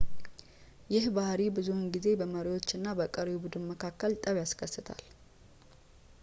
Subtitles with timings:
[0.93, 5.03] ይህ ባህሪ ብዙውን ጊዜ በመሪዎች እና በቀሪው ቡድን መካከል ጠብ ያስከስታል